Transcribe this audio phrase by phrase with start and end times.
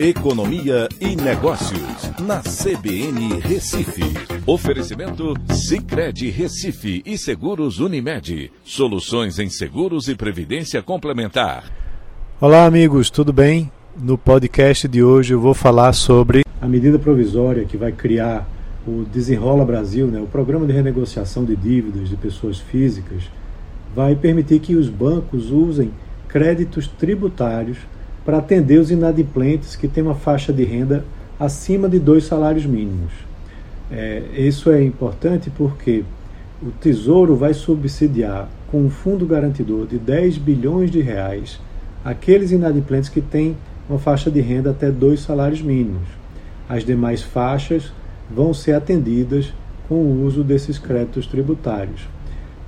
[0.00, 4.04] Economia e Negócios, na CBN Recife.
[4.46, 8.52] Oferecimento Cicred Recife e Seguros Unimed.
[8.62, 11.64] Soluções em seguros e previdência complementar.
[12.40, 13.72] Olá, amigos, tudo bem?
[14.00, 18.48] No podcast de hoje eu vou falar sobre a medida provisória que vai criar
[18.86, 23.24] o Desenrola Brasil, né, o programa de renegociação de dívidas de pessoas físicas,
[23.96, 25.90] vai permitir que os bancos usem
[26.28, 27.78] créditos tributários
[28.28, 31.02] para atender os inadimplentes que têm uma faixa de renda
[31.40, 33.10] acima de dois salários mínimos.
[33.90, 36.04] É, isso é importante porque
[36.62, 41.58] o Tesouro vai subsidiar com um fundo garantidor de 10 bilhões de reais
[42.04, 43.56] aqueles inadimplentes que têm
[43.88, 46.06] uma faixa de renda até dois salários mínimos.
[46.68, 47.90] As demais faixas
[48.30, 49.54] vão ser atendidas
[49.88, 52.06] com o uso desses créditos tributários.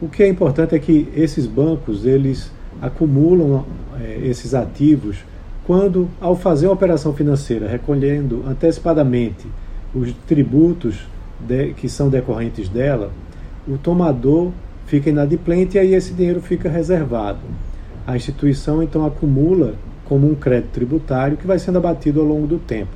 [0.01, 3.67] O que é importante é que esses bancos eles acumulam
[4.01, 5.19] é, esses ativos
[5.67, 9.47] quando, ao fazer uma operação financeira recolhendo antecipadamente
[9.95, 11.07] os tributos
[11.39, 13.11] de, que são decorrentes dela,
[13.69, 14.51] o tomador
[14.87, 17.41] fica inadimplente e aí esse dinheiro fica reservado.
[18.07, 22.59] A instituição então acumula como um crédito tributário que vai sendo abatido ao longo do
[22.59, 22.91] tempo.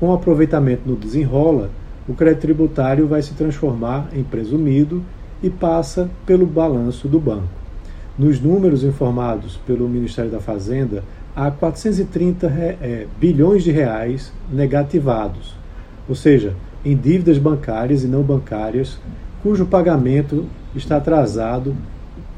[0.00, 1.70] Com o aproveitamento no desenrola,
[2.08, 5.04] o crédito tributário vai se transformar em presumido
[5.40, 7.61] e passa pelo balanço do banco.
[8.18, 11.02] Nos números informados pelo Ministério da Fazenda,
[11.34, 15.54] há 430 é, bilhões de reais negativados,
[16.06, 16.54] ou seja,
[16.84, 18.98] em dívidas bancárias e não bancárias,
[19.42, 21.74] cujo pagamento está atrasado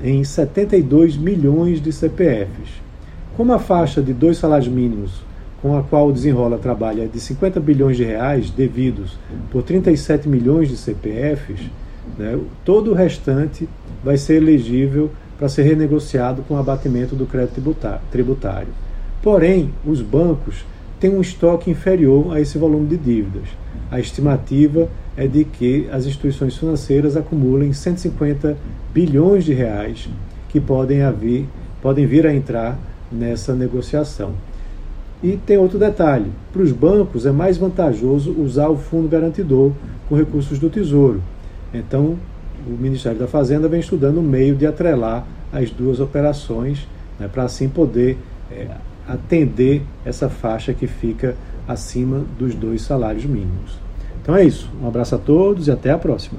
[0.03, 2.83] em 72 milhões de CPFs.
[3.36, 5.25] Como a faixa de dois salários mínimos
[5.61, 9.19] com a qual o Desenrola trabalha é de 50 bilhões de reais devidos
[9.50, 11.70] por 37 milhões de CPFs,
[12.19, 13.69] né, todo o restante
[14.05, 17.61] vai ser elegível para ser renegociado com o abatimento do crédito
[18.11, 18.69] tributário.
[19.23, 20.65] Porém, os bancos
[21.01, 23.49] têm um estoque inferior a esse volume de dívidas.
[23.91, 28.56] A estimativa é de que as instituições financeiras acumulem 150
[28.93, 30.09] bilhões de reais
[30.49, 31.47] que podem, haver,
[31.83, 32.78] podem vir a entrar
[33.11, 34.33] nessa negociação.
[35.23, 39.73] E tem outro detalhe: para os bancos é mais vantajoso usar o fundo garantidor
[40.09, 41.23] com recursos do Tesouro.
[41.73, 42.17] Então,
[42.66, 46.86] o Ministério da Fazenda vem estudando o meio de atrelar as duas operações,
[47.19, 48.19] né, para assim poder
[48.50, 48.69] é,
[49.06, 51.36] atender essa faixa que fica
[51.66, 53.78] acima dos dois salários mínimos.
[54.20, 54.70] Então é isso.
[54.82, 56.38] Um abraço a todos e até a próxima.